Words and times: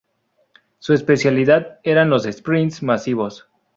Su 0.79 0.95
especialidad 0.95 1.77
eran 1.83 2.09
los 2.09 2.23
sprints 2.23 2.81
masivos. 2.81 3.47